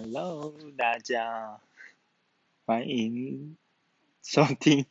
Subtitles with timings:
[0.00, 1.58] Hello，大家
[2.64, 3.56] 欢迎
[4.22, 4.86] 收听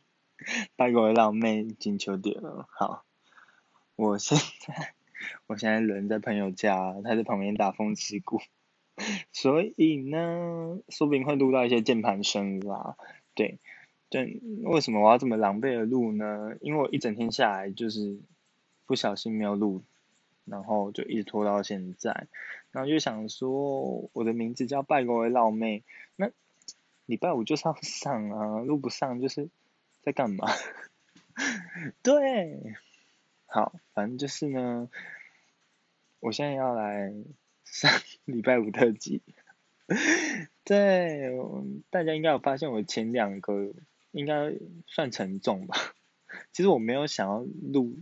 [0.76, 2.68] 拜国的老妹金秋点了。
[2.68, 3.06] 好，
[3.96, 4.92] 我现在
[5.46, 8.42] 我现在人在朋友家，他在旁边打风吃鼓，
[9.32, 12.98] 所以呢，说不定会录到一些键盘声啦。
[13.34, 13.60] 对，
[14.10, 16.54] 对，为什么我要这么狼狈的录呢？
[16.60, 18.18] 因为我一整天下来就是
[18.84, 19.82] 不小心没有录。
[20.50, 22.26] 然后就一直拖到现在，
[22.70, 25.84] 然后就想说我的名字叫拜国的老妹，
[26.16, 26.30] 那
[27.06, 29.48] 礼拜五就是要上啊，录不上就是
[30.02, 30.46] 在干嘛？
[32.02, 32.74] 对，
[33.46, 34.90] 好，反正就是呢，
[36.20, 37.12] 我现在要来
[37.64, 37.90] 上
[38.24, 39.22] 礼拜五特辑，
[40.64, 41.32] 对，
[41.90, 43.72] 大家应该有发现我前两个
[44.10, 44.52] 应该
[44.86, 45.76] 算沉重吧，
[46.52, 47.38] 其实我没有想要
[47.72, 47.96] 录。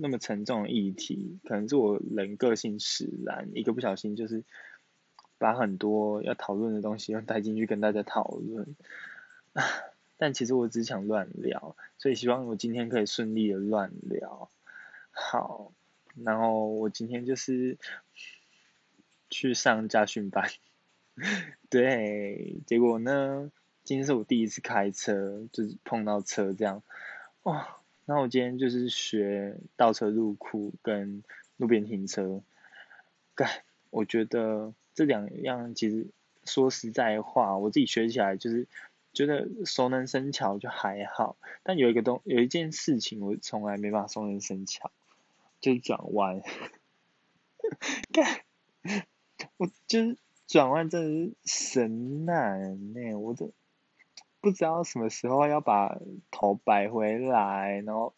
[0.00, 4.44] 那么沉重的议题，可能是我人个性使然，一个不小心就是
[5.38, 8.76] 把很多要讨论的东西又带进去跟大家讨论。
[10.18, 14.50] 但其实我只想乱聊，所以希望我今天可以顺利的乱聊。
[15.10, 15.72] 好，
[16.22, 17.78] 然后我今天就是
[19.30, 20.50] 去上家训班，
[21.70, 23.50] 对，结果呢，
[23.84, 26.82] 今天是我第一次开车，就是碰到车这样，
[27.44, 27.80] 哇。
[28.08, 31.24] 那我今天就是学倒车入库跟
[31.56, 32.40] 路边停车，
[33.34, 33.50] 干，
[33.90, 36.06] 我觉得这两样其实
[36.44, 38.68] 说实在话，我自己学起来就是
[39.12, 44.92] 觉得熟能生巧就还好，但有一个东有一件事情我从来没办法熟能生巧，
[45.60, 46.42] 就是转弯，
[48.12, 48.44] 干，
[49.56, 53.50] 我就是转弯真的是神难呢，我这。
[54.46, 55.98] 不知道什么时候要把
[56.30, 58.14] 头摆回来，然后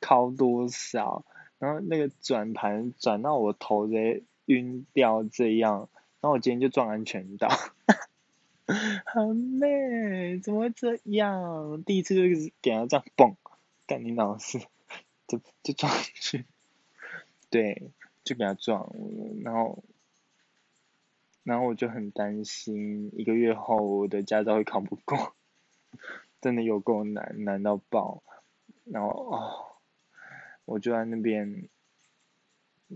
[0.00, 1.24] 靠多少，
[1.60, 5.88] 然后那个转盘转到我头直接晕掉这样，
[6.20, 7.48] 然后我今天就撞安全岛，
[9.06, 11.84] 很累，怎么会这样？
[11.84, 13.36] 第一次就是给他这样蹦，
[13.86, 14.58] 干你老师，
[15.28, 16.46] 就就撞去，
[17.48, 17.92] 对，
[18.24, 18.92] 就给他撞，
[19.44, 19.84] 然后，
[21.44, 25.32] 然后我就很担心一个月后我的驾照会考不过。
[26.40, 28.22] 真的有够难，难到爆，
[28.84, 29.66] 然后哦，
[30.64, 31.68] 我就在那边，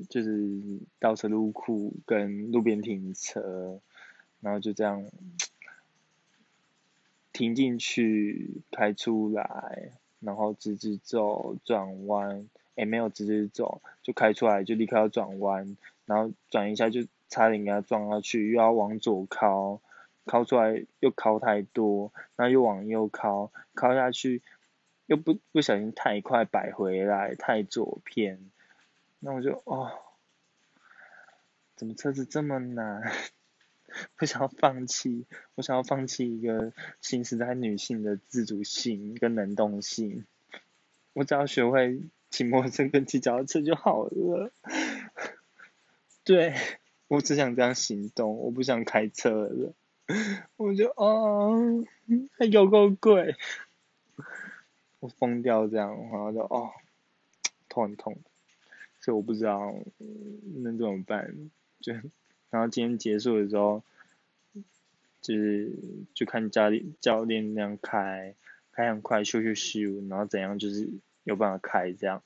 [0.09, 3.81] 就是倒车入库跟路边停车，
[4.41, 5.05] 然后就这样
[7.33, 9.91] 停进去，开出来，
[10.21, 15.77] 然后直直走，转弯，哎没有直直走，就开出来就立刻要转弯，
[16.07, 19.81] 然后转一下就差点给他撞下去，又要往左靠。
[20.25, 24.43] 靠出来又靠太多，然后又往右靠，靠下去
[25.07, 28.51] 又不不小心太快摆回来，太左偏，
[29.21, 29.93] 那我就哦，
[31.77, 33.03] 怎么车子这么难？
[34.19, 35.25] 我想要放弃，
[35.55, 40.25] 我想要放弃一个新时代女性的自主性跟能动性，
[41.13, 44.51] 我只要学会骑摩托车跟骑脚踏车就好了。
[46.25, 46.55] 对，
[47.07, 49.75] 我只想这样行动，我不想开车了。
[50.59, 51.83] 我就哦，
[52.37, 53.37] 还有够贵，
[55.01, 56.73] 我疯掉这样，然后就哦，
[57.71, 58.19] 痛很痛，
[59.01, 59.75] 所以我不知道
[60.63, 61.51] 能怎么办，
[61.81, 61.95] 就
[62.51, 63.83] 然后今天结束的时候，
[65.23, 65.73] 就是
[66.13, 68.35] 就看教练教练那样开，
[68.73, 70.87] 开很快咻咻咻，然后怎样就是
[71.23, 72.23] 有办法开这样，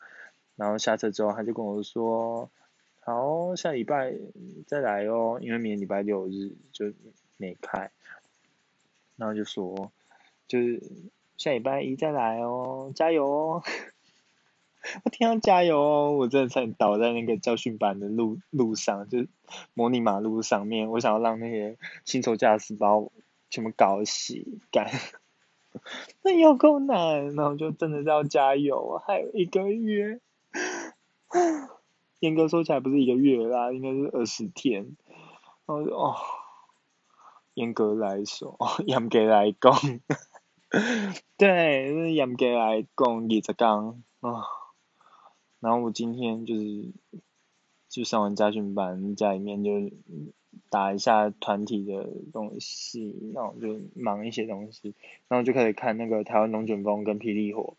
[0.57, 2.51] 然后下车之后他就跟我说，
[2.99, 4.15] 好，下礼拜
[4.67, 6.93] 再来哦，因为明天礼拜六日就。
[7.39, 7.91] 没开，
[9.17, 9.91] 然后就说，
[10.47, 10.83] 就是
[11.39, 13.63] 下礼拜一再来哦，加油哦！
[15.05, 19.27] 我听到加油哦，我真的差点倒在那个教训班的路路上，就
[19.75, 23.13] 模拟马路上面，我想要让那些新手驾驶把我
[23.51, 24.35] 全部搞死
[24.73, 24.91] 干，
[26.23, 30.21] 那有够难，然后就真的要加油，还有一个月，
[32.21, 34.97] 严格说起来不是一个月啦，应该是二十天，
[35.67, 36.17] 然后就哦。
[37.59, 38.57] 严格来说，
[38.87, 39.75] 严格来讲，
[41.37, 44.45] 对，严格来讲二十讲啊。
[45.59, 46.93] 然后我今天就是
[47.89, 49.91] 就上完家训班，家里面就
[50.71, 54.95] 打一下团体的东西，然后就忙一些东西，
[55.27, 57.75] 然后就开始看那个台湾龙卷风跟霹雳火，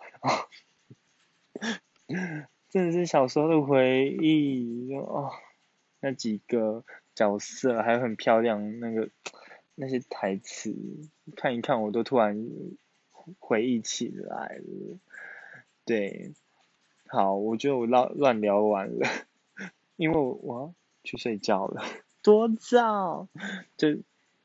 [2.69, 5.31] 真的是小时候的回忆哦，
[6.01, 6.83] 那几个
[7.15, 9.09] 角色还有很漂亮那个。
[9.81, 10.75] 那些台词
[11.37, 12.49] 看一看，我都突然
[13.39, 14.97] 回忆起来了。
[15.85, 16.33] 对，
[17.07, 19.07] 好，我觉得我乱乱聊完了，
[19.95, 20.73] 因为我我要
[21.05, 21.81] 去睡觉了，
[22.21, 23.29] 多早？
[23.77, 23.93] 就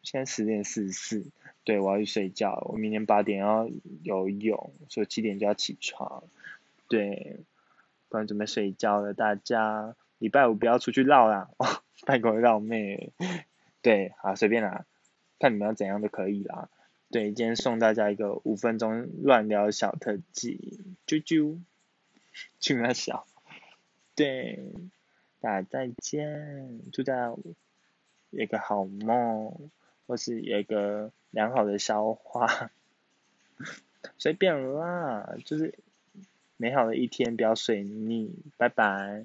[0.03, 1.27] 现在十点四十四，
[1.65, 3.69] 对我要去睡觉，我明天八点要
[4.05, 6.23] 游泳，所以七点就要起床，
[6.89, 7.41] 对，
[8.09, 11.51] 不然准备睡觉了，大家礼拜五不要出去绕啦，
[12.07, 13.13] 拜托绕妹，
[13.83, 14.87] 对，好随便啦，
[15.39, 16.69] 看你们要怎样都可以啦，
[17.11, 21.61] 对，今天送大家一个五分钟乱聊小特技，啾啾，
[22.61, 23.27] 啾那小，
[24.15, 24.73] 对，
[25.41, 27.35] 大家再见，祝大家
[28.31, 29.71] 有一个好梦。
[30.07, 32.71] 或是有一个良好的消化，
[34.19, 35.79] 随便啦，就是
[36.59, 38.29] 美好的一天，不要水逆，
[38.59, 39.25] 拜拜。